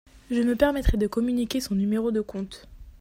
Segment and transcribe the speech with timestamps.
[0.31, 2.67] Je me permettrai de communiquer son numéro de compte.